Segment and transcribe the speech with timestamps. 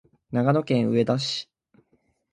[0.31, 1.47] 長野県上田市